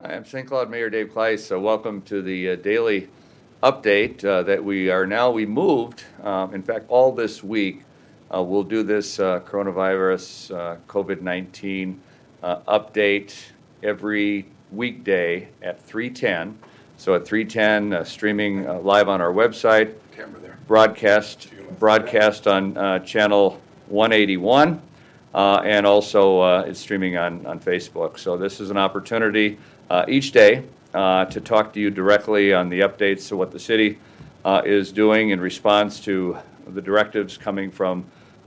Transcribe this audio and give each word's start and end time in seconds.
I'm 0.00 0.24
St. 0.26 0.46
Cloud 0.46 0.70
Mayor 0.70 0.90
Dave 0.90 1.14
Kleis. 1.14 1.38
So 1.38 1.58
welcome 1.58 2.02
to 2.02 2.20
the 2.20 2.50
uh, 2.50 2.56
daily 2.56 3.08
update 3.62 4.22
uh, 4.22 4.42
that 4.42 4.62
we 4.62 4.90
are 4.90 5.06
now. 5.06 5.30
We 5.30 5.46
moved, 5.46 6.04
um, 6.22 6.52
in 6.52 6.62
fact, 6.62 6.86
all 6.88 7.12
this 7.12 7.42
week. 7.42 7.84
Uh, 8.32 8.42
we'll 8.42 8.64
do 8.64 8.82
this 8.82 9.18
uh, 9.18 9.40
coronavirus 9.40 10.54
uh, 10.54 10.76
COVID 10.88 11.22
19 11.22 12.00
uh, 12.42 12.56
update 12.68 13.34
every 13.82 14.46
weekday 14.72 15.48
at 15.62 15.86
3:10. 15.86 16.56
So 16.98 17.14
at 17.14 17.24
3:10, 17.24 18.04
streaming 18.04 18.66
live 18.84 19.08
on 19.08 19.22
our 19.22 19.32
website. 19.32 19.94
Camera 20.14 20.40
there. 20.40 20.58
Broadcast 20.66 21.48
broadcast 21.78 22.46
on 22.46 22.74
channel 23.06 23.58
181. 23.88 24.82
Uh, 25.34 25.60
and 25.64 25.84
also 25.84 26.40
uh, 26.40 26.64
it's 26.64 26.78
streaming 26.78 27.16
on, 27.16 27.44
on 27.44 27.58
Facebook. 27.58 28.18
So 28.18 28.36
this 28.36 28.60
is 28.60 28.70
an 28.70 28.76
opportunity 28.76 29.58
uh, 29.90 30.04
each 30.08 30.32
day 30.32 30.64
uh, 30.92 31.24
to 31.26 31.40
talk 31.40 31.72
to 31.72 31.80
you 31.80 31.90
directly 31.90 32.52
on 32.52 32.68
the 32.68 32.80
updates 32.80 33.28
to 33.28 33.36
what 33.36 33.50
the 33.50 33.58
city 33.58 33.98
uh, 34.44 34.62
is 34.64 34.92
doing 34.92 35.30
in 35.30 35.40
response 35.40 36.00
to 36.00 36.36
the 36.66 36.80
directives 36.80 37.36
coming 37.36 37.70
from 37.70 38.04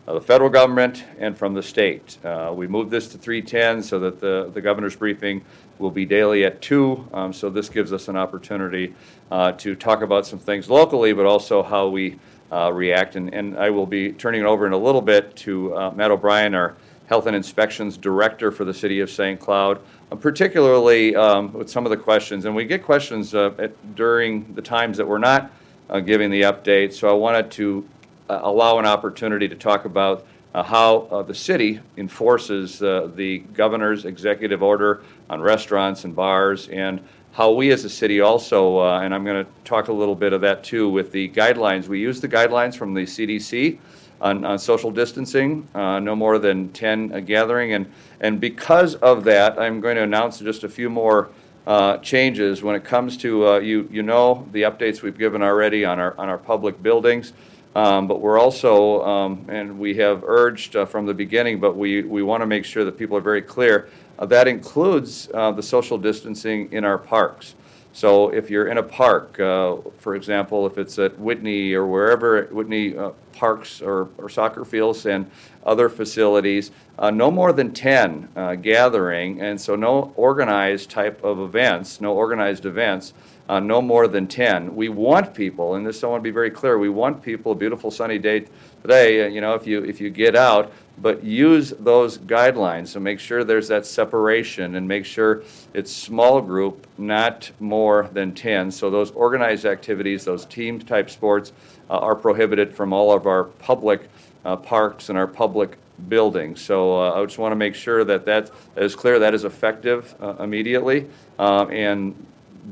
uh, 0.08 0.14
the 0.14 0.22
federal 0.22 0.50
government 0.50 1.04
and 1.20 1.38
from 1.38 1.54
the 1.54 1.64
state. 1.64 2.18
we 2.54 2.68
moved 2.68 2.90
this 2.90 3.09
to 3.09 3.18
310 3.18 3.84
so 3.84 4.00
that 4.00 4.20
the, 4.20 4.50
the 4.54 4.62
governor's 4.62 4.95
briefing 4.95 5.44
will 5.80 5.92
be 5.92 6.05
daily 6.05 6.45
at 6.45 6.62
2. 6.62 7.09
Um, 7.14 7.34
so 7.34 7.50
this 7.50 7.70
gives 7.70 7.94
us 7.94 8.08
an 8.08 8.16
opportunity 8.16 8.95
to 9.30 9.76
talk 9.76 10.02
about 10.02 10.26
some 10.26 10.40
things 10.40 10.70
locally, 10.70 11.14
but 11.14 11.26
also 11.26 11.62
how 11.62 11.90
we 11.90 12.17
uh, 12.52 12.72
react. 12.73 13.16
And, 13.16 13.34
and 13.34 13.58
I 13.58 13.70
will 13.70 13.86
be 13.86 14.12
turning 14.14 14.42
it 14.42 14.45
over 14.45 14.66
in 14.66 14.73
a 14.73 14.78
little 14.78 15.02
bit 15.02 15.36
to 15.38 15.76
uh, 15.76 15.92
Matt 15.92 16.12
O'Brien, 16.12 16.56
our 16.56 16.76
Health 17.07 17.25
and 17.25 17.35
Inspections 17.35 17.97
Director 17.97 18.52
for 18.52 18.66
the 18.66 18.73
City 18.73 18.99
of 18.99 19.09
St. 19.09 19.39
Cloud, 19.39 19.79
uh, 20.11 20.16
particularly 20.16 21.16
um, 21.16 21.52
with 21.53 21.70
some 21.70 21.85
of 21.85 21.89
the 21.89 21.97
questions. 21.97 22.45
And 22.45 22.55
we 22.55 22.66
get 22.66 22.83
questions 22.83 23.33
uh, 23.33 23.53
at, 23.57 23.95
during 23.95 24.53
the 24.53 24.61
times 24.61 24.97
that 24.97 25.08
we're 25.08 25.17
not 25.17 25.52
uh, 25.89 25.99
giving 25.99 26.30
the 26.30 26.41
update. 26.41 26.94
So 26.94 27.09
I 27.09 27.14
wanted 27.14 27.49
to 27.52 27.88
uh, 28.30 28.39
allow 28.44 28.77
an 28.77 28.86
opportunity 28.86 29.47
to 29.47 29.55
talk 29.55 29.86
about 29.86 30.25
how 30.55 31.23
the 31.27 31.36
city 31.36 31.80
enforces 31.97 32.80
the 32.80 33.44
governor's 33.53 34.05
executive 34.05 34.64
order 34.64 35.03
on 35.30 35.39
restaurants 35.39 36.03
and 36.03 36.16
bars 36.16 36.67
and 36.69 36.99
how 37.38 37.52
we 37.52 37.71
as 37.71 37.86
a 37.86 37.89
city 37.89 38.19
also, 38.19 38.80
uh, 38.80 39.02
and 39.02 39.14
I'm 39.14 39.23
going 39.23 39.45
to 39.45 39.52
talk 39.64 39.89
a 39.89 39.94
little 39.94 40.16
bit 40.16 40.33
of 40.33 40.42
that 40.42 40.64
too 40.64 40.89
with 40.89 41.11
the 41.11 41.30
guidelines. 41.30 41.88
We 41.88 41.99
use 41.99 42.19
the 42.19 42.27
guidelines 42.27 42.75
from 42.75 42.95
the 42.95 43.03
CDC 43.03 43.77
on, 44.22 44.46
on 44.46 44.60
social 44.60 44.92
distancing, 44.92 45.68
uh, 45.76 46.00
no 46.00 46.16
more 46.16 46.40
than 46.40 46.70
10 46.73 47.12
a 47.14 47.22
gathering. 47.22 47.73
And, 47.73 47.92
and 48.20 48.40
because 48.40 48.96
of 48.96 49.23
that, 49.26 49.60
I'm 49.60 49.80
going 49.82 49.96
to 49.96 50.04
announce 50.04 50.40
just 50.40 50.64
a 50.64 50.70
few 50.70 50.90
more 50.90 51.30
uh, 51.66 51.98
changes 51.98 52.64
when 52.64 52.76
it 52.76 52.84
comes 52.84 53.18
to, 53.18 53.48
uh, 53.48 53.60
you, 53.60 53.88
you 53.92 54.02
know, 54.02 54.48
the 54.52 54.64
updates 54.64 55.02
we've 55.02 55.18
given 55.18 55.42
already 55.42 55.86
on 55.86 56.00
our, 56.00 56.18
on 56.18 56.30
our 56.30 56.38
public 56.38 56.82
buildings. 56.82 57.34
Um, 57.76 58.08
but 58.08 58.22
we're 58.22 58.40
also, 58.40 59.04
um, 59.04 59.45
and 59.50 59.78
we 59.78 59.95
have 59.98 60.23
urged 60.23 60.76
uh, 60.76 60.86
from 60.86 61.06
the 61.06 61.14
beginning, 61.14 61.60
but 61.60 61.78
we, 61.78 62.02
we 62.02 62.23
want 62.23 62.42
to 62.42 62.48
make 62.48 62.66
sure 62.66 62.84
that 62.84 62.98
people 62.98 63.16
are 63.16 63.22
very 63.22 63.42
clear 63.42 63.90
uh, 64.20 64.26
that 64.26 64.48
includes 64.48 65.30
uh, 65.34 65.52
the 65.52 65.62
social 65.62 65.98
distancing 65.98 66.72
in 66.72 66.84
our 66.84 66.98
parks. 66.98 67.56
So 67.98 68.30
if 68.30 68.52
you're 68.52 68.67
in 68.67 68.78
a 68.78 68.84
park, 68.84 69.40
uh, 69.40 69.78
for 69.98 70.14
example, 70.14 70.67
if 70.67 70.78
it's 70.78 71.00
at 71.00 71.17
Whitney 71.17 71.73
or 71.73 71.88
wherever 71.88 72.44
Whitney 72.52 72.95
uh, 72.95 73.09
parks 73.34 73.81
or, 73.81 74.09
or, 74.20 74.30
soccer 74.30 74.64
fields 74.66 75.08
and 75.08 75.31
other 75.66 75.89
facilities, 75.89 76.70
uh, 77.00 77.09
no 77.09 77.31
more 77.31 77.52
than 77.52 77.73
10 77.73 78.30
uh, 78.36 78.54
gathering, 78.54 79.42
and 79.42 79.59
so 79.59 79.76
no 79.76 80.14
organized 80.16 80.92
type 80.92 81.23
of 81.23 81.39
events, 81.39 82.00
no 82.00 82.14
organized 82.14 82.67
events, 82.67 83.16
no 83.50 83.81
more 83.81 84.08
than 84.08 84.28
10. 84.28 84.76
We 84.76 84.90
want 84.90 85.34
people, 85.34 85.76
and 85.76 85.86
this 85.86 86.03
I 86.03 86.08
want 86.08 86.22
to 86.22 86.23
be 86.23 86.31
very 86.31 86.52
clear, 86.52 86.78
we 86.78 86.90
want 86.90 87.22
people, 87.22 87.54
a 87.54 87.56
beautiful 87.56 87.92
sunny 87.92 88.20
day 88.20 88.45
today, 88.82 89.32
you 89.32 89.42
know, 89.42 89.54
if 89.54 89.66
you, 89.66 89.83
if 89.83 89.99
you 90.02 90.10
get 90.10 90.36
out, 90.36 90.71
but 90.99 91.23
use 91.23 91.73
those 91.80 92.17
guidelines. 92.17 92.89
So 92.89 92.99
make 92.99 93.20
sure 93.20 93.44
there's 93.44 93.67
that 93.67 93.86
separation 93.86 94.76
and 94.76 94.88
make 94.88 95.05
sure 95.05 95.44
it's 95.73 95.92
small 95.92 96.42
group, 96.42 96.88
not 96.98 97.52
more 97.60 98.10
than 98.14 98.33
10. 98.33 98.71
So 98.71 98.89
those 98.89 99.11
organized 99.11 99.66
activities, 99.66 100.26
those 100.26 100.45
team 100.45 100.80
type 100.80 101.10
sports, 101.10 101.52
uh, 101.89 102.00
are 102.00 102.16
prohibited 102.16 102.73
from 102.73 102.94
all 102.94 103.14
of 103.14 103.27
our 103.27 103.44
public 103.44 104.10
uh, 104.44 104.55
parks 104.55 105.10
and 105.10 105.17
our 105.17 105.27
public 105.27 105.77
buildings. 106.10 106.61
So 106.61 107.02
uh, 107.02 107.20
I 107.20 107.26
just 107.26 107.38
want 107.38 107.52
to 107.52 107.58
make 107.58 107.76
sure 107.76 108.04
that 108.04 108.26
that 108.26 108.52
is 108.76 108.95
clear, 108.95 109.20
that 109.20 109.33
is 109.33 109.44
effective 109.44 110.16
uh, 110.21 110.36
immediately. 110.39 111.08
Um, 111.38 111.71
and 111.71 112.26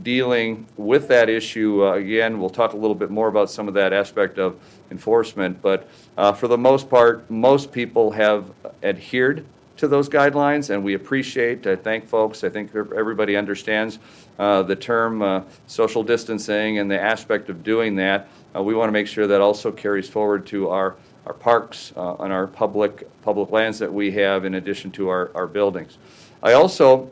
dealing 0.03 0.65
with 0.77 1.07
that 1.07 1.29
issue, 1.29 1.85
uh, 1.85 1.93
again, 1.93 2.39
we'll 2.39 2.49
talk 2.49 2.73
a 2.73 2.77
little 2.77 2.95
bit 2.95 3.09
more 3.09 3.27
about 3.27 3.49
some 3.49 3.67
of 3.67 3.73
that 3.73 3.93
aspect 3.93 4.37
of 4.37 4.57
enforcement, 4.91 5.61
but 5.61 5.87
uh, 6.17 6.31
for 6.31 6.47
the 6.47 6.57
most 6.57 6.89
part, 6.89 7.29
most 7.29 7.71
people 7.71 8.11
have 8.11 8.51
adhered 8.83 9.45
to 9.77 9.87
those 9.87 10.07
guidelines, 10.07 10.69
and 10.69 10.83
we 10.83 10.93
appreciate, 10.93 11.67
I 11.67 11.75
thank 11.75 12.07
folks, 12.07 12.43
I 12.43 12.49
think 12.49 12.73
everybody 12.75 13.35
understands 13.35 13.99
uh, 14.39 14.63
the 14.63 14.75
term 14.75 15.21
uh, 15.21 15.41
social 15.67 16.03
distancing 16.03 16.79
and 16.79 16.89
the 16.89 16.99
aspect 16.99 17.49
of 17.49 17.63
doing 17.63 17.95
that. 17.95 18.27
Uh, 18.55 18.63
we 18.63 18.73
want 18.73 18.87
to 18.87 18.93
make 18.93 19.07
sure 19.07 19.27
that 19.27 19.41
also 19.41 19.71
carries 19.71 20.07
forward 20.07 20.45
to 20.47 20.69
our, 20.69 20.95
our 21.25 21.33
parks 21.33 21.91
uh, 21.97 22.15
and 22.15 22.31
our 22.31 22.47
public, 22.47 23.09
public 23.21 23.51
lands 23.51 23.79
that 23.79 23.91
we 23.91 24.11
have 24.11 24.45
in 24.45 24.55
addition 24.55 24.91
to 24.91 25.09
our, 25.09 25.29
our 25.35 25.47
buildings. 25.47 25.97
I 26.41 26.53
also 26.53 27.09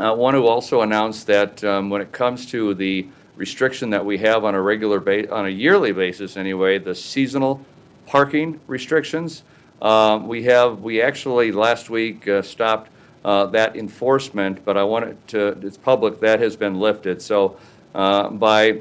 I 0.00 0.10
want 0.10 0.34
to 0.34 0.46
also 0.48 0.80
announce 0.80 1.22
that 1.24 1.62
um, 1.62 1.88
when 1.88 2.02
it 2.02 2.10
comes 2.10 2.46
to 2.46 2.74
the 2.74 3.06
restriction 3.36 3.90
that 3.90 4.04
we 4.04 4.18
have 4.18 4.44
on 4.44 4.56
a 4.56 4.60
regular 4.60 4.98
ba- 4.98 5.32
on 5.32 5.46
a 5.46 5.50
yearly 5.50 5.92
basis 5.92 6.36
anyway, 6.36 6.78
the 6.78 6.96
seasonal 6.96 7.64
parking 8.06 8.58
restrictions, 8.66 9.44
um, 9.80 10.26
we 10.26 10.42
have 10.44 10.80
we 10.80 11.00
actually 11.00 11.52
last 11.52 11.90
week 11.90 12.26
uh, 12.26 12.42
stopped 12.42 12.90
uh, 13.24 13.46
that 13.46 13.76
enforcement, 13.76 14.64
but 14.64 14.76
I 14.76 14.82
want 14.82 15.04
it 15.04 15.28
to 15.28 15.48
it's 15.62 15.76
public 15.76 16.18
that 16.20 16.40
has 16.40 16.56
been 16.56 16.80
lifted. 16.80 17.22
So 17.22 17.56
uh, 17.94 18.30
by 18.30 18.80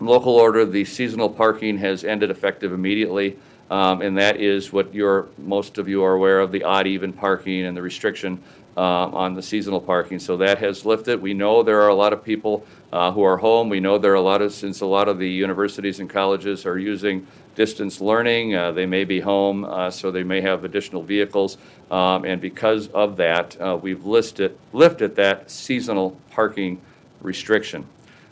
local 0.00 0.34
order, 0.34 0.66
the 0.66 0.84
seasonal 0.84 1.30
parking 1.30 1.78
has 1.78 2.04
ended 2.04 2.30
effective 2.30 2.74
immediately. 2.74 3.38
Um, 3.70 4.02
and 4.02 4.18
that 4.18 4.38
is 4.38 4.70
what 4.70 4.92
you're, 4.92 5.28
most 5.38 5.78
of 5.78 5.88
you 5.88 6.04
are 6.04 6.12
aware 6.12 6.40
of, 6.40 6.52
the 6.52 6.62
odd 6.62 6.86
even 6.86 7.10
parking 7.10 7.64
and 7.64 7.74
the 7.74 7.80
restriction 7.80 8.42
uh, 8.76 8.80
on 8.80 9.34
the 9.34 9.42
seasonal 9.42 9.80
parking. 9.80 10.18
So 10.18 10.36
that 10.38 10.58
has 10.58 10.84
lifted. 10.84 11.20
We 11.20 11.34
know 11.34 11.62
there 11.62 11.82
are 11.82 11.88
a 11.88 11.94
lot 11.94 12.12
of 12.12 12.24
people 12.24 12.64
uh, 12.92 13.12
who 13.12 13.22
are 13.22 13.36
home. 13.36 13.68
We 13.68 13.80
know 13.80 13.98
there 13.98 14.12
are 14.12 14.16
a 14.16 14.20
lot 14.20 14.42
of, 14.42 14.52
since 14.52 14.80
a 14.80 14.86
lot 14.86 15.08
of 15.08 15.18
the 15.18 15.28
universities 15.28 16.00
and 16.00 16.08
colleges 16.08 16.66
are 16.66 16.78
using 16.78 17.26
distance 17.54 18.00
learning, 18.00 18.54
uh, 18.54 18.72
they 18.72 18.86
may 18.86 19.04
be 19.04 19.20
home, 19.20 19.64
uh, 19.64 19.90
so 19.90 20.10
they 20.10 20.22
may 20.22 20.40
have 20.40 20.64
additional 20.64 21.02
vehicles. 21.02 21.58
Um, 21.90 22.24
and 22.24 22.40
because 22.40 22.88
of 22.88 23.16
that, 23.16 23.60
uh, 23.60 23.78
we've 23.80 24.04
listed, 24.04 24.58
lifted 24.72 25.16
that 25.16 25.50
seasonal 25.50 26.18
parking 26.30 26.80
restriction. 27.20 27.86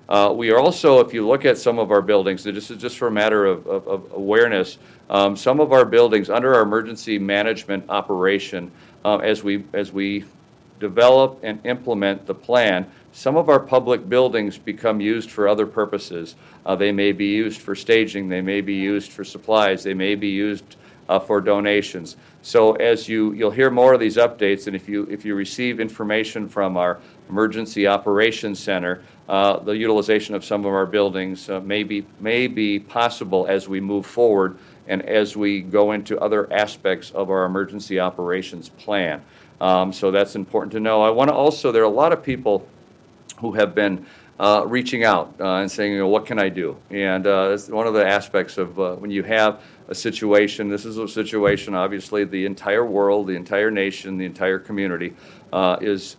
Uh, 0.08 0.32
we 0.34 0.50
are 0.50 0.58
also, 0.58 0.98
if 0.98 1.14
you 1.14 1.26
look 1.26 1.44
at 1.44 1.56
some 1.56 1.78
of 1.78 1.92
our 1.92 2.02
buildings, 2.02 2.42
this 2.42 2.70
is 2.70 2.78
just 2.78 2.98
for 2.98 3.06
a 3.06 3.12
matter 3.12 3.46
of, 3.46 3.66
of, 3.66 3.86
of 3.86 4.12
awareness, 4.12 4.78
um, 5.08 5.36
some 5.36 5.60
of 5.60 5.72
our 5.72 5.84
buildings 5.84 6.28
under 6.30 6.54
our 6.54 6.62
emergency 6.62 7.18
management 7.18 7.84
operation 7.88 8.72
uh, 9.04 9.18
as 9.18 9.42
we 9.42 9.64
as 9.72 9.92
we 9.92 10.24
develop 10.78 11.38
and 11.42 11.64
implement 11.64 12.26
the 12.26 12.34
plan. 12.34 12.90
Some 13.12 13.36
of 13.36 13.48
our 13.48 13.60
public 13.60 14.08
buildings 14.08 14.56
become 14.56 15.00
used 15.00 15.30
for 15.30 15.48
other 15.48 15.66
purposes. 15.66 16.36
Uh, 16.64 16.76
they 16.76 16.92
may 16.92 17.12
be 17.12 17.26
used 17.26 17.60
for 17.60 17.74
staging. 17.74 18.28
They 18.28 18.40
may 18.40 18.60
be 18.60 18.74
used 18.74 19.10
for 19.12 19.24
supplies. 19.24 19.82
They 19.82 19.94
may 19.94 20.14
be 20.14 20.28
used 20.28 20.76
uh, 21.08 21.18
for 21.18 21.40
donations. 21.40 22.16
So 22.42 22.74
as 22.74 23.08
you 23.08 23.32
you'll 23.32 23.50
hear 23.50 23.70
more 23.70 23.92
of 23.92 24.00
these 24.00 24.16
updates, 24.16 24.66
and 24.66 24.76
if 24.76 24.88
you 24.88 25.04
if 25.10 25.24
you 25.24 25.34
receive 25.34 25.80
information 25.80 26.48
from 26.48 26.76
our 26.76 26.98
emergency 27.28 27.86
operations 27.86 28.58
center, 28.58 29.02
uh, 29.28 29.58
the 29.58 29.72
utilization 29.72 30.34
of 30.34 30.44
some 30.44 30.64
of 30.64 30.72
our 30.72 30.86
buildings 30.86 31.50
uh, 31.50 31.60
may 31.60 31.82
be 31.82 32.06
may 32.20 32.46
be 32.46 32.78
possible 32.78 33.46
as 33.48 33.68
we 33.68 33.80
move 33.80 34.06
forward 34.06 34.56
and 34.90 35.02
as 35.02 35.36
we 35.36 35.60
go 35.60 35.92
into 35.92 36.18
other 36.18 36.52
aspects 36.52 37.12
of 37.12 37.30
our 37.30 37.44
emergency 37.44 38.00
operations 38.00 38.68
plan. 38.68 39.22
Um, 39.60 39.92
so 39.92 40.10
that's 40.10 40.34
important 40.34 40.72
to 40.72 40.80
know. 40.80 41.00
I 41.00 41.10
want 41.10 41.28
to 41.28 41.34
also, 41.34 41.70
there 41.70 41.82
are 41.82 41.86
a 41.86 41.88
lot 41.88 42.12
of 42.12 42.24
people 42.24 42.66
who 43.38 43.52
have 43.52 43.72
been 43.72 44.04
uh, 44.40 44.64
reaching 44.66 45.04
out 45.04 45.32
uh, 45.38 45.56
and 45.56 45.70
saying, 45.70 45.92
you 45.92 45.98
know, 45.98 46.08
what 46.08 46.26
can 46.26 46.40
I 46.40 46.48
do? 46.48 46.76
And 46.90 47.24
uh, 47.26 47.56
one 47.68 47.86
of 47.86 47.94
the 47.94 48.04
aspects 48.04 48.58
of 48.58 48.80
uh, 48.80 48.96
when 48.96 49.12
you 49.12 49.22
have 49.22 49.62
a 49.88 49.94
situation, 49.94 50.68
this 50.68 50.84
is 50.84 50.98
a 50.98 51.06
situation, 51.06 51.74
obviously, 51.74 52.24
the 52.24 52.44
entire 52.44 52.84
world, 52.84 53.28
the 53.28 53.36
entire 53.36 53.70
nation, 53.70 54.18
the 54.18 54.24
entire 54.24 54.58
community 54.58 55.14
uh, 55.52 55.76
is 55.80 56.16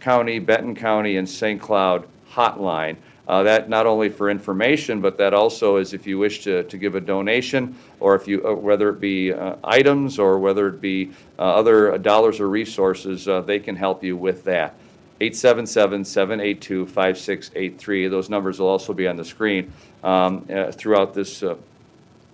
County, 0.00 0.38
Benton 0.38 0.74
County, 0.74 1.16
and 1.16 1.26
St. 1.28 1.60
Cloud 1.60 2.06
hotline. 2.32 2.96
Uh, 3.28 3.42
That 3.42 3.68
not 3.68 3.84
only 3.86 4.08
for 4.08 4.30
information, 4.30 5.02
but 5.02 5.18
that 5.18 5.34
also 5.34 5.76
is 5.76 5.92
if 5.92 6.06
you 6.06 6.18
wish 6.18 6.42
to, 6.44 6.62
to 6.62 6.78
give 6.78 6.94
a 6.94 7.00
donation, 7.00 7.76
or 8.00 8.14
if 8.14 8.26
you, 8.26 8.42
uh, 8.46 8.54
whether 8.54 8.88
it 8.88 9.00
be 9.00 9.34
uh, 9.34 9.56
items, 9.62 10.18
or 10.18 10.38
whether 10.38 10.68
it 10.68 10.80
be 10.80 11.10
uh, 11.38 11.42
other 11.42 11.98
dollars 11.98 12.40
or 12.40 12.48
resources, 12.48 13.28
uh, 13.28 13.42
they 13.42 13.58
can 13.58 13.76
help 13.76 14.02
you 14.02 14.16
with 14.16 14.44
that. 14.44 14.74
877-782-5683. 15.20 18.08
Those 18.08 18.30
numbers 18.30 18.58
will 18.60 18.68
also 18.68 18.94
be 18.94 19.06
on 19.06 19.16
the 19.16 19.26
screen 19.26 19.74
um, 20.02 20.46
uh, 20.48 20.72
throughout 20.72 21.12
this, 21.12 21.44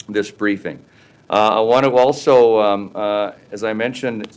this 0.09 0.31
briefing. 0.31 0.79
I 1.29 1.59
want 1.61 1.85
to 1.87 1.97
also, 1.97 2.61
um, 2.61 2.93
as 3.51 3.65
I 3.65 3.73
mentioned 3.73 4.29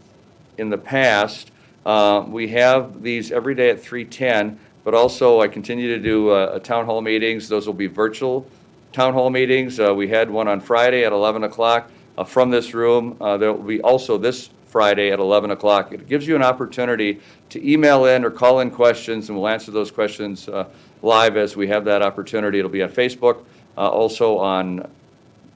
in 0.58 0.72
the 0.72 0.78
past, 0.78 1.52
we 1.86 2.48
have 2.48 3.04
these 3.04 3.32
every 3.32 3.54
day 3.54 3.70
at 3.70 3.84
3:10, 3.84 4.58
but 4.88 4.94
also 4.94 5.42
I 5.42 5.50
continue 5.50 5.90
to 5.90 6.00
do 6.00 6.30
uh, 6.30 6.60
town 6.60 6.86
hall 6.86 7.02
meetings. 7.02 7.50
Those 7.50 7.68
will 7.68 7.74
be 7.74 7.88
virtual 7.88 8.48
town 8.94 9.12
hall 9.12 9.30
meetings. 9.30 9.82
Uh, 9.82 9.94
We 9.94 10.08
had 10.08 10.30
one 10.30 10.48
on 10.48 10.62
Friday 10.62 11.04
at 11.04 11.12
11 11.12 11.44
o'clock 11.44 11.92
uh, 12.18 12.24
from 12.24 12.52
this 12.52 12.74
room. 12.74 13.18
Uh, 13.20 13.36
There 13.36 13.52
will 13.52 13.64
be 13.64 13.82
also 13.82 14.18
this 14.18 14.50
Friday 14.68 15.12
at 15.12 15.20
11 15.20 15.52
o'clock. 15.52 15.92
It 15.92 16.08
gives 16.08 16.26
you 16.26 16.38
an 16.38 16.42
opportunity 16.42 17.20
to 17.50 17.70
email 17.70 18.06
in 18.06 18.24
or 18.24 18.32
call 18.32 18.62
in 18.62 18.72
questions, 18.72 19.28
and 19.28 19.38
we'll 19.38 19.50
answer 19.50 19.72
those 19.72 19.92
questions 19.92 20.48
uh, 20.48 20.70
live 21.02 21.36
as 21.36 21.58
we 21.58 21.68
have 21.68 21.84
that 21.84 22.02
opportunity. 22.02 22.58
It'll 22.58 22.72
be 22.72 22.82
on 22.82 22.90
Facebook, 22.90 23.44
uh, 23.78 23.90
also 23.90 24.38
on 24.38 24.90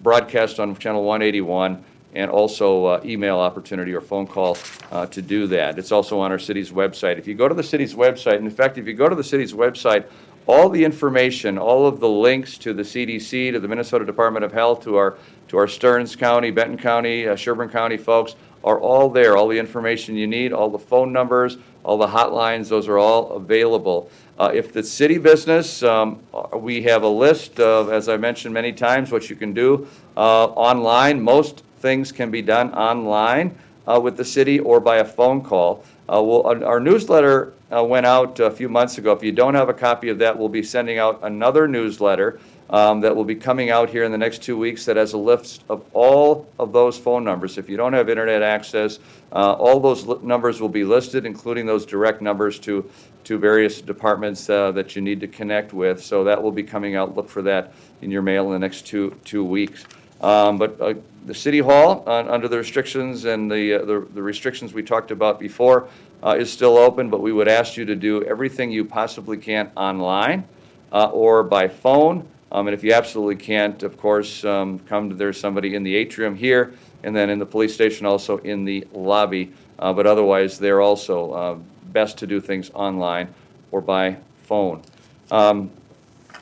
broadcast 0.03 0.59
on 0.59 0.75
Channel 0.75 1.05
181, 1.05 1.81
and 2.13 2.29
also 2.29 2.85
uh, 2.85 3.01
email 3.05 3.39
opportunity 3.39 3.93
or 3.93 4.01
phone 4.01 4.27
call 4.27 4.57
uh, 4.91 5.05
to 5.07 5.21
do 5.21 5.47
that. 5.47 5.79
It's 5.79 5.91
also 5.91 6.19
on 6.19 6.31
our 6.31 6.39
city's 6.39 6.71
website. 6.71 7.17
If 7.17 7.27
you 7.27 7.35
go 7.35 7.47
to 7.47 7.55
the 7.55 7.63
city's 7.63 7.93
website, 7.93 8.39
in 8.39 8.49
fact, 8.49 8.77
if 8.77 8.87
you 8.87 8.93
go 8.93 9.07
to 9.07 9.15
the 9.15 9.23
city's 9.23 9.53
website, 9.53 10.05
all 10.47 10.69
the 10.69 10.83
information, 10.83 11.57
all 11.57 11.85
of 11.85 11.99
the 11.99 12.09
links 12.09 12.57
to 12.59 12.73
the 12.73 12.81
CDC, 12.81 13.53
to 13.53 13.59
the 13.59 13.67
Minnesota 13.67 14.05
Department 14.05 14.43
of 14.43 14.51
Health, 14.51 14.83
to 14.83 14.95
our, 14.95 15.17
to 15.49 15.57
our 15.57 15.67
Stearns 15.67 16.15
County, 16.15 16.51
Benton 16.51 16.77
County, 16.77 17.27
uh, 17.27 17.35
Sherburne 17.35 17.69
County 17.69 17.97
folks, 17.97 18.35
are 18.63 18.79
all 18.79 19.09
there. 19.09 19.37
All 19.37 19.47
the 19.47 19.57
information 19.57 20.15
you 20.15 20.27
need, 20.27 20.51
all 20.51 20.69
the 20.69 20.79
phone 20.79 21.13
numbers, 21.13 21.57
all 21.83 21.97
the 21.97 22.07
hotlines, 22.07 22.69
those 22.69 22.87
are 22.87 22.97
all 22.97 23.31
available. 23.31 24.09
Uh, 24.37 24.51
If 24.53 24.73
the 24.73 24.83
city 24.83 25.17
business, 25.17 25.83
um, 25.83 26.19
we 26.55 26.81
have 26.83 27.03
a 27.03 27.07
list 27.07 27.59
of, 27.59 27.91
as 27.91 28.09
I 28.09 28.17
mentioned 28.17 28.53
many 28.53 28.71
times, 28.73 29.11
what 29.11 29.29
you 29.29 29.35
can 29.35 29.53
do 29.53 29.87
uh, 30.17 30.45
online. 30.45 31.21
Most 31.21 31.63
things 31.81 32.11
can 32.11 32.31
be 32.31 32.41
done 32.41 32.73
online 32.73 33.55
uh, 33.87 33.99
with 33.99 34.15
the 34.17 34.25
city 34.25 34.59
or 34.59 34.79
by 34.79 34.97
a 34.97 35.05
phone 35.05 35.41
call. 35.41 35.83
Uh, 36.07 36.21
Well, 36.21 36.41
our- 36.45 36.63
our 36.65 36.79
newsletter 36.79 37.53
uh, 37.73 37.83
went 37.83 38.05
out 38.05 38.39
a 38.39 38.51
few 38.51 38.69
months 38.69 38.97
ago. 38.97 39.11
If 39.13 39.23
you 39.23 39.31
don't 39.31 39.55
have 39.55 39.69
a 39.69 39.73
copy 39.73 40.09
of 40.09 40.19
that, 40.19 40.37
we'll 40.37 40.49
be 40.49 40.63
sending 40.63 40.97
out 40.99 41.19
another 41.23 41.67
newsletter 41.67 42.39
um, 42.69 43.01
that 43.01 43.13
will 43.15 43.25
be 43.25 43.35
coming 43.35 43.69
out 43.69 43.89
here 43.89 44.03
in 44.03 44.11
the 44.11 44.17
next 44.17 44.41
two 44.43 44.57
weeks 44.57 44.85
that 44.85 44.95
has 44.97 45.13
a 45.13 45.17
list 45.17 45.63
of 45.69 45.83
all 45.93 46.47
of 46.59 46.71
those 46.71 46.97
phone 46.97 47.23
numbers. 47.23 47.57
If 47.57 47.69
you 47.69 47.75
don't 47.77 47.93
have 47.93 48.07
internet 48.09 48.41
access, 48.41 48.99
uh, 49.33 49.53
all 49.53 49.79
those 49.79 50.05
li- 50.05 50.17
numbers 50.21 50.61
will 50.61 50.69
be 50.69 50.83
listed, 50.85 51.25
including 51.25 51.65
those 51.65 51.85
direct 51.85 52.21
numbers 52.21 52.59
to, 52.59 52.89
to 53.25 53.37
various 53.37 53.81
departments 53.81 54.49
uh, 54.49 54.71
that 54.73 54.95
you 54.95 55.01
need 55.01 55.19
to 55.21 55.27
connect 55.27 55.73
with. 55.73 56.01
So 56.03 56.23
that 56.25 56.41
will 56.41 56.51
be 56.53 56.63
coming 56.63 56.95
out. 56.95 57.15
Look 57.15 57.27
for 57.29 57.41
that 57.43 57.73
in 58.01 58.09
your 58.11 58.21
mail 58.21 58.45
in 58.47 58.53
the 58.53 58.59
next 58.59 58.85
two, 58.85 59.15
two 59.25 59.43
weeks. 59.43 59.85
Um, 60.21 60.57
But 60.57 60.79
uh, 60.79 60.93
the 61.25 61.33
City 61.33 61.59
Hall, 61.59 62.03
uh, 62.07 62.23
under 62.29 62.47
the 62.47 62.57
restrictions 62.57 63.25
and 63.25 63.51
the, 63.51 63.73
uh, 63.73 63.85
the 63.85 64.07
the 64.13 64.21
restrictions 64.21 64.73
we 64.73 64.83
talked 64.83 65.11
about 65.11 65.39
before, 65.39 65.87
uh, 66.23 66.35
is 66.39 66.51
still 66.51 66.77
open, 66.77 67.09
but 67.09 67.21
we 67.21 67.31
would 67.31 67.47
ask 67.47 67.77
you 67.77 67.85
to 67.85 67.95
do 67.95 68.23
everything 68.23 68.71
you 68.71 68.85
possibly 68.85 69.37
can 69.37 69.71
online 69.75 70.43
uh, 70.91 71.09
or 71.11 71.43
by 71.43 71.67
phone. 71.67 72.23
Um, 72.51 72.67
And 72.67 72.73
if 72.73 72.83
you 72.83 72.93
absolutely 72.93 73.35
can't, 73.35 73.83
of 73.83 73.97
course, 73.97 74.43
um, 74.45 74.79
come 74.89 75.09
to, 75.09 75.15
there's 75.15 75.39
somebody 75.39 75.75
in 75.75 75.83
the 75.83 75.95
atrium 75.95 76.35
here, 76.35 76.73
and 77.03 77.15
then 77.15 77.29
in 77.29 77.39
the 77.39 77.45
police 77.45 77.73
station, 77.73 78.05
also 78.05 78.37
in 78.37 78.65
the 78.65 78.85
lobby. 78.93 79.51
Uh, 79.79 79.93
But 79.93 80.05
otherwise, 80.05 80.59
they're 80.59 80.81
also 80.81 81.31
uh, 81.31 81.57
best 81.93 82.17
to 82.19 82.27
do 82.27 82.41
things 82.41 82.71
online 82.73 83.27
or 83.71 83.81
by 83.81 84.17
phone. 84.47 84.81
Um, 85.31 85.69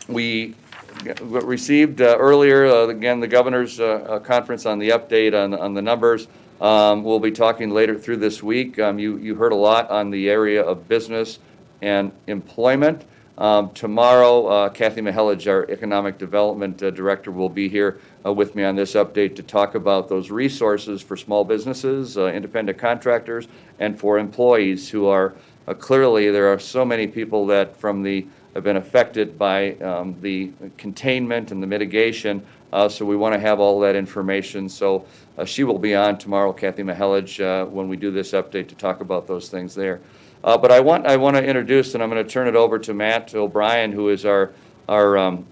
We 0.07 0.55
received 1.03 2.01
uh, 2.01 2.17
earlier, 2.17 2.65
uh, 2.65 2.87
again, 2.87 3.19
the 3.19 3.27
governor's 3.27 3.79
uh, 3.79 4.19
conference 4.23 4.65
on 4.65 4.79
the 4.79 4.89
update 4.89 5.33
on, 5.33 5.53
on 5.53 5.73
the 5.73 5.81
numbers. 5.81 6.27
Um, 6.59 7.03
We'll 7.03 7.19
be 7.19 7.31
talking 7.31 7.69
later 7.69 7.97
through 7.97 8.17
this 8.17 8.43
week. 8.43 8.77
Um, 8.79 8.99
You, 8.99 9.17
you 9.17 9.35
heard 9.35 9.53
a 9.53 9.55
lot 9.55 9.89
on 9.89 10.11
the 10.11 10.29
area 10.29 10.61
of 10.61 10.87
business 10.87 11.39
and 11.81 12.11
employment. 12.27 13.05
Um, 13.37 13.71
Tomorrow, 13.71 14.47
uh, 14.47 14.69
Cathy 14.69 14.99
Mehelich, 14.99 15.47
our 15.47 15.69
Economic 15.69 16.17
Development 16.17 16.81
uh, 16.83 16.89
Director, 16.91 17.31
will 17.31 17.47
be 17.47 17.69
here 17.69 17.99
uh, 18.25 18.33
with 18.33 18.53
me 18.53 18.65
on 18.65 18.75
this 18.75 18.95
update 18.95 19.37
to 19.37 19.43
talk 19.43 19.75
about 19.75 20.09
those 20.09 20.29
resources 20.29 21.01
for 21.01 21.15
small 21.15 21.45
businesses, 21.45 22.17
independent 22.17 22.77
contractors, 22.77 23.47
and 23.79 23.97
for 23.97 24.19
employees 24.19 24.89
who 24.89 25.07
are, 25.07 25.33
clearly, 25.77 26.29
there 26.29 26.51
are 26.51 26.59
so 26.59 26.83
many 26.83 27.07
people 27.07 27.45
that 27.47 27.77
from 27.77 28.03
the, 28.03 28.27
have 28.53 28.63
been 28.63 28.77
affected 28.77 29.37
by 29.37 29.73
um, 29.75 30.15
the 30.21 30.51
containment 30.77 31.51
and 31.51 31.61
the 31.61 31.67
mitigation, 31.67 32.45
uh, 32.71 32.89
so 32.89 33.05
we 33.05 33.15
want 33.15 33.33
to 33.33 33.39
have 33.39 33.59
all 33.59 33.79
that 33.79 33.95
information. 33.95 34.69
So 34.69 35.05
uh, 35.37 35.45
she 35.45 35.63
will 35.63 35.79
be 35.79 35.95
on 35.95 36.17
tomorrow, 36.17 36.53
Cathy 36.53 36.83
Mehelich, 36.83 37.39
uh, 37.39 37.65
when 37.65 37.87
we 37.87 37.97
do 37.97 38.11
this 38.11 38.31
update 38.31 38.67
to 38.69 38.75
talk 38.75 39.01
about 39.01 39.27
those 39.27 39.49
things 39.49 39.75
there. 39.75 39.99
Uh, 40.43 40.57
But 40.57 40.71
I 40.71 40.79
want, 40.79 41.05
I 41.05 41.17
want 41.17 41.35
to 41.35 41.43
introduce, 41.43 41.93
and 41.93 42.03
I'm 42.03 42.09
going 42.09 42.23
to 42.23 42.29
turn 42.29 42.47
it 42.47 42.55
over 42.55 42.79
to 42.79 42.93
Matt 42.93 43.33
O'Brien, 43.35 43.91
who 43.91 44.09
is 44.09 44.25
our, 44.25 44.51
our 44.87 45.17
um, 45.17 45.45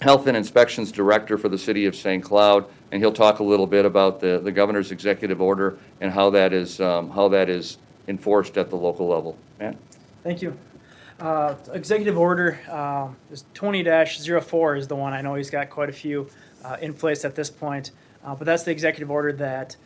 Health 0.00 0.26
and 0.26 0.36
Inspections 0.36 0.92
Director 0.92 1.36
for 1.36 1.48
the 1.48 1.58
City 1.58 1.86
of 1.86 1.96
St. 1.96 2.22
Cloud, 2.22 2.64
and 2.92 3.02
he'll 3.02 3.12
talk 3.12 3.40
a 3.40 3.44
little 3.44 3.66
bit 3.66 3.84
about 3.84 4.20
the, 4.20 4.40
the 4.42 4.52
governor's 4.52 4.92
executive 4.92 5.40
order 5.40 5.78
and 6.00 6.12
how 6.12 6.30
that 6.30 6.52
is, 6.52 6.80
um, 6.80 7.10
how 7.10 7.28
that 7.28 7.48
is 7.48 7.78
enforced 8.08 8.56
at 8.56 8.70
the 8.70 8.76
local 8.76 9.08
level. 9.08 9.36
Matt? 9.58 9.76
Thank 10.22 10.42
you. 10.42 10.56
Uh, 11.20 11.54
Executive 11.74 12.16
order 12.16 12.58
uh, 12.70 13.08
is 13.30 13.44
20-04 13.54 14.78
is 14.78 14.88
the 14.88 14.96
one. 14.96 15.12
I 15.12 15.20
know 15.20 15.34
he's 15.34 15.50
got 15.50 15.68
quite 15.68 15.90
a 15.90 15.92
few 15.92 16.30
uh, 16.64 16.78
in 16.80 16.94
place 16.94 17.26
at 17.26 17.34
this 17.34 17.50
point. 17.50 17.90
Uh, 18.24 18.34
But 18.34 18.46
that's 18.46 18.62
the 18.62 18.70
executive 18.70 19.10
order 19.10 19.32
that 19.34 19.76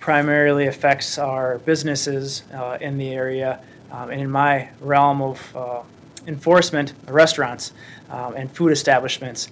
primarily 0.00 0.66
affects 0.66 1.16
our 1.16 1.58
businesses 1.58 2.42
uh, 2.52 2.76
in 2.80 2.98
the 2.98 3.10
area. 3.10 3.60
um, 3.90 4.10
and 4.10 4.20
in 4.20 4.30
my 4.30 4.68
realm 4.80 5.22
of 5.22 5.56
uh, 5.56 5.82
enforcement, 6.26 6.92
restaurants 7.06 7.72
um, 8.10 8.34
and 8.34 8.50
food 8.50 8.72
establishments. 8.72 9.48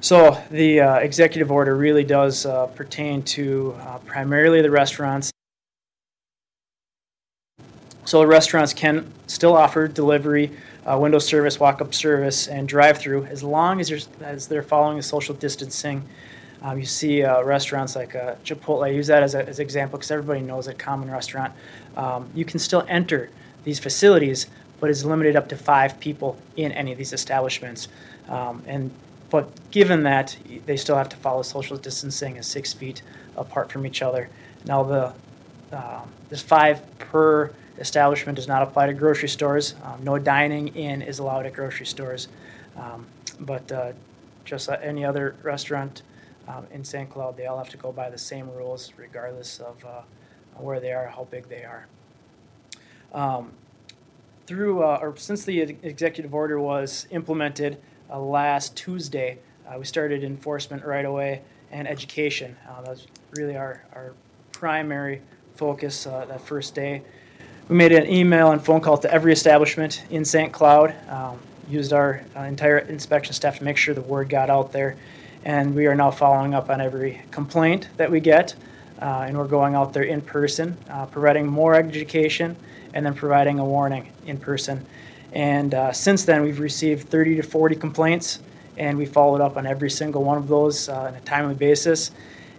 So 0.00 0.42
the 0.50 0.78
executive 0.78 1.50
order 1.50 1.74
really 1.74 2.04
does 2.04 2.46
pertain 2.74 3.22
to 3.34 3.74
primarily 4.06 4.62
the 4.62 4.70
restaurants. 4.70 5.32
So 8.06 8.22
restaurants 8.22 8.72
can 8.72 9.12
still 9.26 9.56
offer 9.56 9.88
delivery, 9.88 10.52
uh, 10.86 10.96
window 10.96 11.18
service, 11.18 11.58
walk-up 11.58 11.92
service, 11.92 12.46
and 12.46 12.68
drive-through 12.68 13.24
as 13.24 13.42
long 13.42 13.80
as, 13.80 14.08
as 14.20 14.46
they're 14.46 14.62
following 14.62 14.96
the 14.96 15.02
social 15.02 15.34
distancing. 15.34 16.04
Um, 16.62 16.78
you 16.78 16.84
see 16.84 17.24
uh, 17.24 17.42
restaurants 17.42 17.96
like 17.96 18.14
uh, 18.14 18.36
Chipotle. 18.44 18.84
I 18.84 18.90
use 18.90 19.08
that 19.08 19.24
as, 19.24 19.34
an 19.34 19.48
example 19.60 19.98
because 19.98 20.12
everybody 20.12 20.40
knows 20.40 20.68
a 20.68 20.74
common 20.74 21.10
restaurant. 21.10 21.52
Um, 21.96 22.30
you 22.32 22.44
can 22.44 22.60
still 22.60 22.86
enter 22.88 23.28
these 23.64 23.80
facilities, 23.80 24.46
but 24.78 24.88
it's 24.88 25.04
limited 25.04 25.34
up 25.34 25.48
to 25.48 25.56
five 25.56 25.98
people 25.98 26.38
in 26.54 26.70
any 26.70 26.92
of 26.92 26.98
these 26.98 27.12
establishments. 27.12 27.88
Um, 28.28 28.62
and 28.68 28.92
but 29.30 29.48
given 29.72 30.04
that 30.04 30.36
they 30.66 30.76
still 30.76 30.94
have 30.96 31.08
to 31.08 31.16
follow 31.16 31.42
social 31.42 31.76
distancing 31.76 32.38
as 32.38 32.46
six 32.46 32.72
feet 32.72 33.02
apart 33.36 33.72
from 33.72 33.84
each 33.84 34.00
other. 34.00 34.30
Now 34.64 34.84
the 34.84 35.12
um, 35.72 36.12
this 36.28 36.40
five 36.40 36.80
per 37.00 37.50
establishment 37.78 38.36
does 38.36 38.48
not 38.48 38.62
apply 38.62 38.86
to 38.86 38.94
grocery 38.94 39.28
stores. 39.28 39.74
Um, 39.84 40.04
no 40.04 40.18
dining 40.18 40.68
in 40.68 41.02
is 41.02 41.18
allowed 41.18 41.46
at 41.46 41.52
grocery 41.52 41.86
stores, 41.86 42.28
um, 42.76 43.06
but 43.40 43.70
uh, 43.70 43.92
just 44.44 44.68
like 44.68 44.80
any 44.82 45.04
other 45.04 45.34
restaurant 45.42 46.02
um, 46.48 46.66
in 46.72 46.84
St. 46.84 47.10
Cloud, 47.10 47.36
they 47.36 47.46
all 47.46 47.58
have 47.58 47.70
to 47.70 47.76
go 47.76 47.92
by 47.92 48.08
the 48.08 48.18
same 48.18 48.50
rules, 48.52 48.92
regardless 48.96 49.58
of 49.58 49.84
uh, 49.84 50.02
where 50.56 50.80
they 50.80 50.92
are, 50.92 51.08
how 51.08 51.24
big 51.24 51.48
they 51.48 51.64
are. 51.64 51.86
Um, 53.12 53.52
through 54.46 54.82
uh, 54.82 54.98
or 55.02 55.16
since 55.16 55.44
the 55.44 55.60
executive 55.60 56.32
order 56.32 56.60
was 56.60 57.06
implemented 57.10 57.78
uh, 58.10 58.20
last 58.20 58.76
Tuesday, 58.76 59.38
uh, 59.66 59.76
we 59.78 59.84
started 59.84 60.22
enforcement 60.22 60.84
right 60.84 61.04
away 61.04 61.42
and 61.72 61.88
education. 61.88 62.56
Uh, 62.68 62.82
that 62.82 62.90
was 62.90 63.06
really 63.32 63.56
our, 63.56 63.82
our 63.92 64.14
primary 64.52 65.20
focus 65.56 66.04
that 66.04 66.40
first 66.40 66.74
day. 66.74 67.02
We 67.68 67.74
made 67.74 67.90
an 67.90 68.08
email 68.08 68.52
and 68.52 68.64
phone 68.64 68.80
call 68.80 68.96
to 68.98 69.12
every 69.12 69.32
establishment 69.32 70.04
in 70.08 70.24
St. 70.24 70.52
Cloud. 70.52 70.94
Um, 71.08 71.40
used 71.68 71.92
our 71.92 72.22
uh, 72.36 72.42
entire 72.42 72.78
inspection 72.78 73.34
staff 73.34 73.58
to 73.58 73.64
make 73.64 73.76
sure 73.76 73.92
the 73.92 74.02
word 74.02 74.28
got 74.28 74.50
out 74.50 74.70
there. 74.70 74.94
And 75.44 75.74
we 75.74 75.86
are 75.86 75.96
now 75.96 76.12
following 76.12 76.54
up 76.54 76.70
on 76.70 76.80
every 76.80 77.22
complaint 77.32 77.88
that 77.96 78.08
we 78.08 78.20
get. 78.20 78.54
Uh, 79.02 79.24
and 79.26 79.36
we're 79.36 79.48
going 79.48 79.74
out 79.74 79.92
there 79.92 80.04
in 80.04 80.20
person, 80.20 80.76
uh, 80.88 81.06
providing 81.06 81.48
more 81.48 81.74
education, 81.74 82.54
and 82.94 83.04
then 83.04 83.14
providing 83.14 83.58
a 83.58 83.64
warning 83.64 84.12
in 84.26 84.38
person. 84.38 84.86
And 85.32 85.74
uh, 85.74 85.92
since 85.92 86.24
then, 86.24 86.42
we've 86.42 86.60
received 86.60 87.08
30 87.08 87.34
to 87.34 87.42
40 87.42 87.74
complaints, 87.74 88.38
and 88.78 88.96
we 88.96 89.06
followed 89.06 89.40
up 89.40 89.56
on 89.56 89.66
every 89.66 89.90
single 89.90 90.22
one 90.22 90.38
of 90.38 90.46
those 90.46 90.88
uh, 90.88 91.00
on 91.00 91.14
a 91.14 91.20
timely 91.22 91.56
basis 91.56 92.12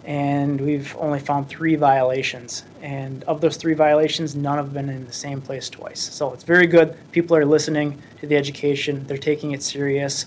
and 0.08 0.62
we've 0.62 0.96
only 0.98 1.20
found 1.20 1.50
three 1.50 1.76
violations. 1.76 2.64
And 2.82 3.26
of 3.26 3.42
those 3.42 3.58
three 3.58 3.74
violations, 3.74 4.36
none 4.36 4.58
have 4.58 4.74
been 4.74 4.90
in 4.90 5.06
the 5.06 5.12
same 5.12 5.42
place 5.42 5.70
twice. 5.70 6.00
So 6.00 6.34
it's 6.34 6.46
very 6.46 6.66
good. 6.66 6.96
People 7.12 7.36
are 7.36 7.46
listening 7.46 8.02
to 8.22 8.26
the 8.26 8.38
education, 8.38 9.06
they're 9.06 9.18
taking 9.18 9.52
it 9.52 9.62
serious, 9.62 10.26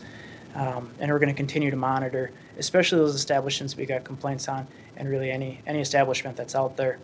um, 0.54 0.90
and 1.00 1.10
we're 1.10 1.18
going 1.18 1.30
to 1.30 1.36
continue 1.36 1.70
to 1.70 1.78
monitor, 1.78 2.30
especially 2.58 2.98
those 2.98 3.14
establishments 3.14 3.74
we 3.74 3.86
got 3.86 4.04
complaints 4.04 4.48
on, 4.48 4.66
and 4.98 5.08
really 5.08 5.30
any, 5.30 5.62
any 5.66 5.80
establishment 5.80 6.36
that's 6.36 6.54
out 6.54 6.76
there 6.76 6.98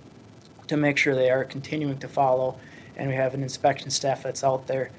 to 0.67 0.77
make 0.77 0.99
sure 0.99 1.15
they 1.15 1.31
are 1.31 1.45
continuing 1.45 1.99
to 1.99 2.09
follow. 2.09 2.59
And 2.99 3.09
we 3.09 3.15
have 3.15 3.33
an 3.33 3.43
inspection 3.43 3.89
staff 3.89 4.23
that's 4.23 4.45
out 4.45 4.67
there 4.67 4.91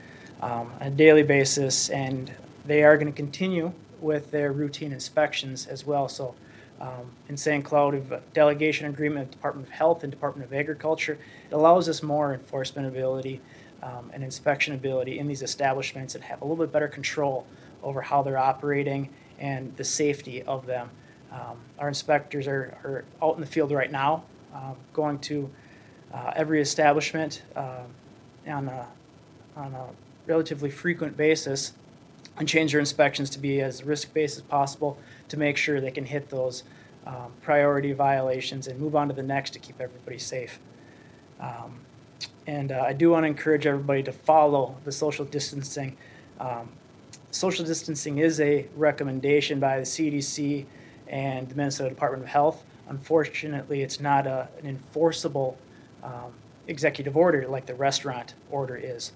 um, 0.41 0.72
on 0.81 0.88
a 0.88 0.89
daily 0.89 1.24
basis, 1.24 1.89
and 1.91 2.31
they 2.65 2.84
are 2.84 2.98
going 2.98 3.07
to 3.07 3.15
continue 3.15 3.72
with 4.01 4.31
their 4.31 4.51
routine 4.51 4.91
inspections 4.91 5.67
as 5.67 5.86
well. 5.86 6.10
So 6.10 6.34
um, 6.79 7.12
in 7.27 7.38
St. 7.38 7.63
Cloud, 7.63 7.93
we 7.93 8.00
have 8.00 8.12
a 8.12 8.22
delegation 8.34 8.88
agreement 8.88 9.27
with 9.27 9.31
Department 9.31 9.67
of 9.67 9.74
Health 9.74 10.03
and 10.03 10.12
Department 10.12 10.48
of 10.48 10.53
Agriculture. 10.53 11.17
It 11.50 11.53
allows 11.53 11.89
us 11.89 12.03
more 12.03 12.34
enforcement 12.34 12.88
ability 12.88 13.41
um, 13.81 14.12
and 14.13 14.24
inspection 14.24 14.74
ability 14.74 15.17
in 15.17 15.27
these 15.27 15.41
establishments 15.41 16.15
and 16.15 16.24
have 16.24 16.41
a 16.41 16.46
little 16.46 16.63
bit 16.63 16.72
better 16.72 16.88
control 16.88 17.46
over 17.84 18.01
how 18.01 18.22
they're 18.22 18.38
operating 18.38 19.10
and 19.39 19.75
the 19.77 19.84
safety 19.84 20.43
of 20.43 20.65
them. 20.65 20.89
Um, 21.31 21.57
our 21.79 21.88
inspectors 21.88 22.48
are, 22.48 22.77
are 22.84 23.05
out 23.22 23.36
in 23.36 23.41
the 23.41 23.48
field 23.48 23.72
right 23.72 23.91
now, 23.91 24.24
uh, 24.53 24.74
going 24.93 25.19
to 25.19 25.50
uh, 26.13 26.34
every 26.36 26.62
establishment 26.62 27.41
uh, 27.55 27.81
on, 28.48 28.67
a, 28.67 28.88
on 29.55 29.74
a 29.74 29.86
relatively 30.25 30.69
frequent 30.69 31.17
basis 31.17 31.74
and 32.39 32.48
change 32.48 32.72
their 32.72 32.79
inspections 32.79 33.29
to 33.32 33.39
be 33.39 33.62
as 33.62 33.84
risk-based 33.84 34.38
as 34.38 34.44
possible 34.44 34.98
to 35.29 35.38
make 35.38 35.58
sure 35.58 35.82
they 35.82 35.91
can 35.91 36.06
hit 36.06 36.29
those 36.29 36.63
um, 37.06 37.32
priority 37.41 37.94
violations 37.94 38.67
and 38.67 38.79
move 38.79 38.96
on 38.96 39.08
to 39.08 39.13
the 39.13 39.24
next 39.24 39.51
to 39.51 39.60
keep 39.60 39.79
everybody 39.79 40.17
safe. 40.17 40.60
Um, 41.39 41.79
and 42.46 42.72
uh, 42.72 42.84
I 42.86 42.94
do 42.94 43.12
want 43.12 43.24
to 43.24 43.27
encourage 43.27 43.65
everybody 43.65 44.03
to 44.03 44.12
follow 44.12 44.75
the 44.84 44.91
social 44.91 45.25
distancing. 45.25 45.98
Um, 46.39 46.70
social 47.32 47.65
distancing 47.65 48.17
is 48.20 48.39
a 48.39 48.67
recommendation 48.75 49.60
by 49.60 49.77
the 49.77 49.86
CDC 49.86 50.65
and 51.08 51.50
the 51.50 51.56
Minnesota 51.56 51.89
Department 51.89 52.24
of 52.24 52.29
Health. 52.29 52.63
Unfortunately, 52.89 53.82
it's 53.82 54.00
not 54.00 54.27
a, 54.27 54.48
an 54.60 54.67
enforceable 54.67 55.58
um, 56.03 56.34
executive 56.67 57.17
order 57.17 57.48
like 57.48 57.65
the 57.65 57.75
restaurant 57.75 58.34
order 58.50 58.75
is. 58.75 59.12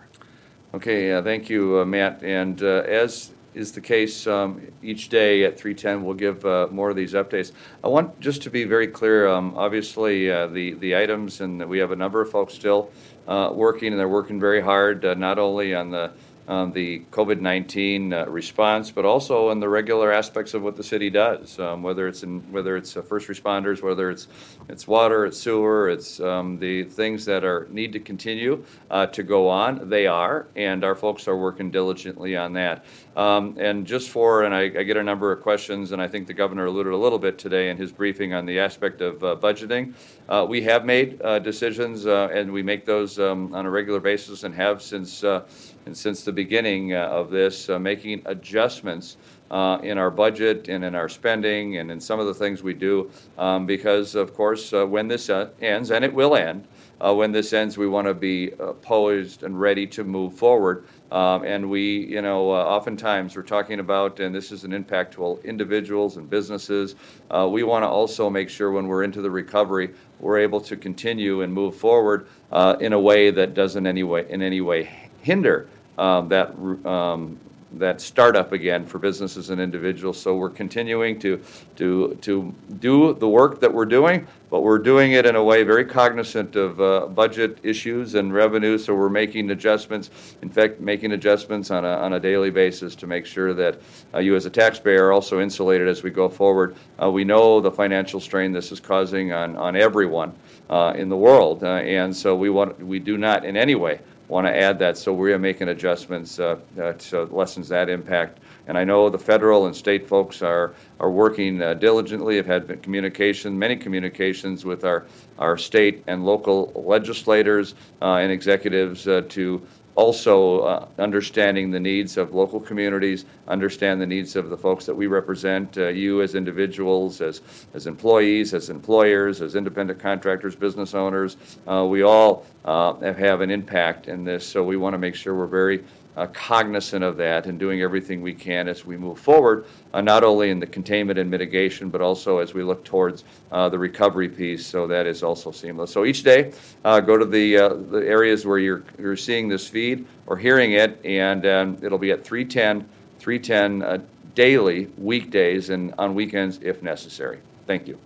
Okay, 0.75 1.13
uh, 1.13 1.23
thank 1.23 1.49
you, 1.49 1.79
uh, 1.79 1.85
Matt. 1.85 2.21
And 2.23 2.61
uh, 2.63 2.83
as 2.87 3.31
is 3.55 3.73
the 3.73 3.81
case 3.81 4.27
um, 4.27 4.61
each 4.83 5.09
day 5.09 5.45
at 5.45 5.59
310. 5.59 6.05
We'll 6.05 6.15
give 6.15 6.45
uh, 6.45 6.69
more 6.71 6.91
of 6.91 6.97
these 6.97 7.15
updates. 7.15 7.53
I 7.83 7.89
want 7.89 8.21
just 8.21 8.43
to 8.43 8.51
be 8.51 8.65
very 8.65 8.87
clear. 8.87 9.29
Um, 9.29 9.55
obviously, 9.57 10.31
uh, 10.31 10.47
the 10.47 10.75
the 10.75 10.97
items, 10.97 11.41
and 11.41 11.69
we 11.69 11.79
have 11.79 11.91
a 11.91 11.97
number 11.97 12.21
of 12.21 12.31
folks 12.31 12.55
still 12.55 12.91
uh, 13.27 13.51
working, 13.53 13.93
and 13.93 13.99
they're 13.99 14.09
working 14.09 14.41
very 14.41 14.61
hard, 14.61 15.05
uh, 15.05 15.15
not 15.15 15.39
only 15.39 15.75
on 15.75 15.91
the 15.91 16.13
um, 16.49 16.73
the 16.73 17.01
COVID 17.13 17.43
19 17.43 18.15
uh, 18.15 18.25
response, 18.25 18.91
but 18.91 19.05
also 19.05 19.51
in 19.51 19.61
the 19.61 19.69
regular 19.69 20.11
aspects 20.11 20.55
of 20.55 20.63
what 20.63 20.77
the 20.77 20.83
city 20.83 21.11
does, 21.11 21.59
um, 21.59 21.83
whether 21.83 22.09
it's 22.09 22.23
in 22.23 22.41
whether 22.51 22.75
it's 22.79 22.97
uh, 22.97 23.03
first 23.03 23.29
responders, 23.29 23.83
whether 23.83 24.11
it's 24.11 24.29
it's 24.71 24.89
water, 24.89 25.27
it's 25.27 25.39
sewer, 25.39 25.91
it's 25.91 26.21
um, 26.21 26.59
the 26.59 26.85
things 26.85 27.27
that 27.27 27.45
are 27.45 27.69
need 27.71 27.93
to 27.93 28.01
continue 28.01 28.65
to 29.13 29.23
go 29.23 29.47
on. 29.47 29.91
They 29.91 30.07
are, 30.07 30.47
and 30.57 30.85
our 30.85 30.95
folks 30.95 31.29
are 31.29 31.37
working 31.37 31.71
diligently 31.71 32.35
on 32.35 32.55
that. 32.55 32.83
Um, 33.19 33.57
And 33.59 33.85
just 33.85 34.11
for, 34.11 34.45
and 34.45 34.55
I 34.55 34.63
I 34.81 34.85
get 34.85 34.97
a 34.97 35.03
number 35.03 35.33
of 35.33 35.43
questions, 35.43 35.91
and 35.91 36.01
I 36.01 36.07
think 36.07 36.29
the 36.29 36.35
governor 36.35 36.67
alluded 36.67 36.93
a 36.93 36.97
little 36.97 37.19
bit 37.19 37.37
today 37.37 37.69
in 37.69 37.77
his 37.77 37.91
briefing 37.91 38.33
on 38.33 38.47
the 38.47 38.61
aspect 38.61 39.01
of 39.01 39.25
uh, 39.25 39.35
budgeting. 39.35 39.93
Uh, 40.29 40.47
We 40.49 40.63
have 40.63 40.85
made 40.85 41.21
uh, 41.25 41.41
decisions, 41.41 42.07
uh, 42.07 42.29
and 42.33 42.53
we 42.53 42.63
make 42.63 42.85
those 42.85 43.19
um, 43.19 43.53
on 43.53 43.67
a 43.67 43.71
regular 43.71 43.99
basis 43.99 44.45
and 44.45 44.55
have 44.55 44.81
since, 44.83 45.25
uh, 45.25 45.41
and 45.87 45.97
since 45.97 46.23
the 46.23 46.33
beginning 46.33 46.95
uh, 46.95 47.21
of 47.21 47.31
this, 47.31 47.69
making 47.69 48.23
adjustments 48.25 49.17
uh, 49.51 49.79
in 49.83 49.99
our 49.99 50.11
budget 50.11 50.69
and 50.69 50.85
in 50.85 50.95
our 50.95 51.09
spending 51.09 51.79
and 51.79 51.91
in 51.91 52.01
some 52.01 52.21
of 52.21 52.27
the 52.27 52.35
things 52.35 52.63
we 52.63 52.75
do, 52.75 53.11
um, 53.37 53.67
because 53.67 54.15
of 54.15 54.33
course, 54.33 54.73
uh, 54.73 54.87
when 54.87 55.09
this 55.09 55.29
uh, 55.29 55.49
ends, 55.61 55.91
and 55.91 56.05
it 56.05 56.15
will 56.15 56.37
end, 56.37 56.69
when 57.01 57.33
this 57.33 57.53
ends, 57.53 57.79
we 57.79 57.89
want 57.89 58.07
to 58.07 58.15
be 58.15 58.53
poised 58.83 59.43
and 59.43 59.61
ready 59.61 59.87
to 59.87 60.05
move 60.05 60.35
forward. 60.35 60.85
Um, 61.11 61.45
and 61.45 61.71
we, 61.71 62.07
you 62.07 62.21
know, 62.21 62.51
uh, 62.51 62.57
oftentimes 62.57 63.35
we're 63.35 63.43
talking 63.43 63.81
about, 63.81 64.21
and 64.21 64.35
this 64.35 64.53
is 64.53 64.65
an 64.65 64.73
impact 64.73 65.15
to 65.15 65.23
all 65.23 65.41
individuals 65.45 66.17
and 66.17 66.29
businesses. 66.29 66.97
Uh, 67.31 67.49
we 67.51 67.63
want 67.63 67.83
to 67.83 67.89
also 67.89 68.29
make 68.29 68.51
sure 68.51 68.71
when 68.71 68.87
we're 68.87 69.05
into 69.05 69.23
the 69.23 69.31
recovery, 69.31 69.95
we're 70.21 70.39
able 70.39 70.61
to 70.61 70.77
continue 70.77 71.43
and 71.43 71.53
move 71.53 71.75
forward 71.77 72.27
uh, 72.53 72.77
in 72.81 72.93
a 72.93 73.01
way 73.01 73.31
that 73.31 73.55
doesn't 73.55 73.87
any 73.87 74.03
way, 74.03 74.27
in 74.29 74.43
any 74.43 74.61
way 74.61 75.09
hinder 75.23 75.69
um, 75.99 76.29
that 76.29 76.55
um, 76.87 77.39
that 77.79 78.01
startup 78.01 78.53
again 78.53 78.87
for 78.87 78.99
businesses 78.99 79.51
and 79.51 79.61
individuals. 79.61 80.21
So 80.21 80.37
we're 80.37 80.51
continuing 80.51 81.19
to, 81.21 81.43
to, 81.77 82.19
to 82.23 82.55
do 82.81 83.15
the 83.15 83.29
work 83.29 83.61
that 83.61 83.73
we're 83.73 83.87
doing, 83.87 84.27
but 84.51 84.61
we're 84.61 84.79
doing 84.79 85.13
it 85.13 85.27
in 85.27 85.37
a 85.37 85.43
way 85.43 85.63
very 85.63 85.85
cognizant 85.85 86.57
of 86.57 86.81
uh, 86.81 87.07
budget 87.07 87.59
issues 87.63 88.15
and 88.15 88.33
revenue. 88.33 88.79
So 88.79 88.95
we're 88.95 89.09
making 89.09 89.51
adjustments, 89.51 90.11
in 90.43 90.49
fact, 90.49 90.81
making 90.81 91.13
adjustments 91.13 91.71
on 91.71 91.85
a, 91.85 91.89
on 91.89 92.15
a 92.15 92.21
daily 92.21 92.51
basis 92.51 92.95
to 92.97 93.07
make 93.07 93.27
sure 93.27 93.55
that 93.55 93.81
uh, 94.15 94.19
you 94.19 94.37
as 94.37 94.47
a 94.47 94.51
taxpayer 94.51 95.07
are 95.07 95.13
also 95.13 95.41
insulated 95.41 95.89
as 95.89 96.03
we 96.03 96.11
go 96.11 96.29
forward. 96.29 96.77
Uh, 97.01 97.11
we 97.11 97.25
know 97.25 97.61
the 97.61 97.71
financial 97.71 98.21
strain 98.21 98.53
this 98.53 98.73
is 98.73 98.81
causing 98.81 99.33
on, 99.33 99.57
on 99.57 99.77
everyone 99.77 100.33
uh, 100.71 100.93
in 100.97 101.09
the 101.09 101.17
world, 101.17 101.65
uh, 101.65 101.77
and 101.77 102.15
so 102.15 102.35
we 102.37 102.51
want 102.51 102.79
we 102.85 102.99
do 102.99 103.17
not 103.17 103.45
in 103.45 103.57
any 103.57 103.75
way 103.75 104.01
want 104.29 104.47
to 104.47 104.55
add 104.55 104.79
that, 104.79 104.99
so 104.99 105.13
we 105.13 105.33
are 105.33 105.39
making 105.39 105.69
adjustments 105.69 106.39
uh, 106.39 106.59
uh, 106.79 106.93
lessens 107.31 107.69
that 107.69 107.89
impact. 107.89 108.39
And 108.67 108.77
I 108.77 108.85
know 108.85 109.09
the 109.09 109.19
federal 109.19 109.67
and 109.67 109.75
state 109.75 110.07
folks 110.07 110.43
are, 110.43 110.75
are 111.01 111.11
working 111.11 111.63
uh, 111.63 111.75
diligently, 111.75 112.37
have 112.37 112.47
had 112.47 112.83
communication, 112.83 113.59
many 113.59 113.77
communications 113.77 114.67
with 114.67 114.85
our, 114.85 115.07
our 115.39 115.57
state 115.57 116.05
and 116.07 116.27
local 116.27 116.71
legislators 116.75 117.75
uh, 118.03 118.17
and 118.17 118.31
executives 118.31 119.09
uh, 119.09 119.23
to 119.31 119.67
also 119.99 120.61
uh, 120.61 120.87
understanding 120.99 121.73
the 121.73 121.81
needs 121.81 122.17
of 122.17 122.33
local 122.33 122.61
communities, 122.61 123.25
understand 123.49 124.01
the 124.01 124.07
needs 124.07 124.37
of 124.37 124.49
the 124.49 124.57
folks 124.57 124.87
that 124.87 124.95
we 124.95 125.09
represent, 125.09 125.77
uh, 125.77 125.89
you 125.89 126.23
as 126.23 126.37
individuals, 126.37 127.21
as, 127.21 127.41
as 127.75 127.89
employees, 127.89 128.55
as 128.55 128.71
employers, 128.71 129.43
as 129.43 129.57
independent 129.57 129.99
contractors, 129.99 130.55
business 130.55 130.95
owners. 130.95 131.37
Uh, 131.67 131.85
we 131.85 132.03
all 132.03 132.47
uh, 132.65 132.95
have 133.15 133.41
an 133.41 133.51
impact 133.51 134.07
in 134.07 134.23
this, 134.23 134.47
so 134.47 134.63
we 134.63 134.77
want 134.77 134.95
to 134.95 134.99
make 134.99 135.17
sure 135.17 135.35
we're 135.35 135.49
very 135.49 135.83
uh, 136.17 136.27
cognizant 136.29 137.05
of 137.05 137.17
that 137.17 137.47
and 137.47 137.59
doing 137.59 137.81
everything 137.83 138.21
we 138.23 138.35
can 138.35 138.69
as 138.69 138.85
we 138.85 138.97
move 138.97 139.19
forward, 139.19 139.65
uh, 139.95 140.01
not 140.01 140.25
only 140.25 140.51
in 140.51 140.59
the 140.59 140.67
containment 140.67 141.19
and 141.19 141.31
mitigation, 141.31 141.91
but 141.91 142.01
also 142.01 142.39
as 142.39 142.55
we 142.55 142.63
look 142.63 142.85
towards 142.85 143.25
uh, 143.53 143.69
the 143.69 143.79
recovery 143.79 144.29
piece. 144.29 144.67
So 144.67 144.87
that 144.89 145.07
is 145.07 145.23
also 145.23 145.51
seamless. 145.51 145.93
So 145.93 146.05
each 146.05 146.23
day, 146.23 146.53
uh, 146.85 147.01
go 147.01 147.17
to 147.17 147.25
the, 147.25 147.57
uh, 147.57 147.69
the 147.69 148.07
areas 148.07 148.45
where 148.45 148.59
you're, 148.59 148.83
you're 148.99 149.17
seeing 149.17 149.49
this 149.49 149.69
feed 149.69 150.07
or 150.27 150.37
hearing 150.37 150.73
it, 150.73 151.01
and 151.05 151.47
um, 151.47 151.79
it'll 151.83 151.99
be 151.99 152.11
at 152.11 152.25
310, 152.25 152.89
310 153.21 153.83
uh, 153.83 153.99
daily, 154.35 154.87
weekdays, 154.99 155.71
and 155.71 155.95
on 155.99 156.15
weekends 156.15 156.59
if 156.63 156.83
necessary. 156.83 157.39
Thank 157.67 157.87
you. 157.87 157.99